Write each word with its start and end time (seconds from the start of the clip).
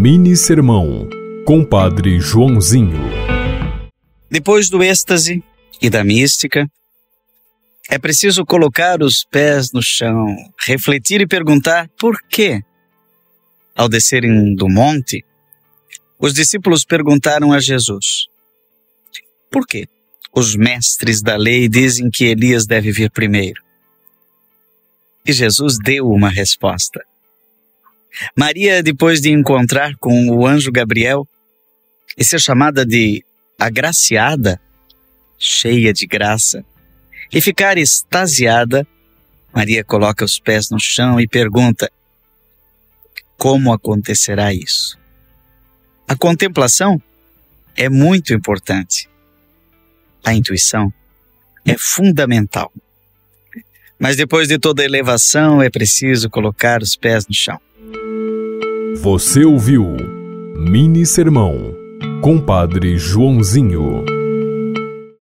Mini 0.00 0.36
Sermão, 0.36 1.08
Compadre 1.44 2.20
Joãozinho. 2.20 3.00
Depois 4.30 4.70
do 4.70 4.80
êxtase 4.80 5.42
e 5.82 5.90
da 5.90 6.04
mística, 6.04 6.70
é 7.90 7.98
preciso 7.98 8.46
colocar 8.46 9.02
os 9.02 9.24
pés 9.24 9.72
no 9.72 9.82
chão, 9.82 10.24
refletir 10.64 11.20
e 11.20 11.26
perguntar 11.26 11.90
por 11.98 12.16
quê. 12.30 12.62
Ao 13.74 13.88
descerem 13.88 14.54
do 14.54 14.68
monte, 14.68 15.24
os 16.16 16.32
discípulos 16.32 16.84
perguntaram 16.84 17.52
a 17.52 17.58
Jesus: 17.58 18.28
Por 19.50 19.66
quê? 19.66 19.88
Os 20.32 20.54
mestres 20.54 21.20
da 21.20 21.36
lei 21.36 21.68
dizem 21.68 22.08
que 22.08 22.26
Elias 22.26 22.66
deve 22.66 22.92
vir 22.92 23.10
primeiro. 23.10 23.60
E 25.26 25.32
Jesus 25.32 25.76
deu 25.76 26.06
uma 26.06 26.28
resposta. 26.28 27.04
Maria, 28.36 28.82
depois 28.82 29.20
de 29.20 29.30
encontrar 29.30 29.96
com 29.96 30.28
o 30.30 30.46
anjo 30.46 30.72
Gabriel 30.72 31.26
e 32.16 32.24
ser 32.24 32.40
chamada 32.40 32.84
de 32.84 33.24
agraciada, 33.58 34.60
cheia 35.38 35.92
de 35.92 36.06
graça, 36.06 36.64
e 37.32 37.40
ficar 37.40 37.76
extasiada, 37.76 38.86
Maria 39.52 39.84
coloca 39.84 40.24
os 40.24 40.38
pés 40.38 40.70
no 40.70 40.80
chão 40.80 41.20
e 41.20 41.28
pergunta: 41.28 41.90
Como 43.36 43.72
acontecerá 43.72 44.52
isso? 44.52 44.98
A 46.06 46.16
contemplação 46.16 47.00
é 47.76 47.88
muito 47.88 48.32
importante. 48.32 49.08
A 50.24 50.34
intuição 50.34 50.92
é 51.64 51.76
fundamental. 51.76 52.72
Mas 53.98 54.16
depois 54.16 54.48
de 54.48 54.58
toda 54.58 54.84
elevação, 54.84 55.60
é 55.60 55.68
preciso 55.68 56.30
colocar 56.30 56.82
os 56.82 56.96
pés 56.96 57.26
no 57.26 57.34
chão. 57.34 57.60
Você 59.00 59.44
ouviu 59.44 59.96
Mini 60.56 61.06
Sermão, 61.06 61.72
Compadre 62.20 62.98
Joãozinho. 62.98 64.17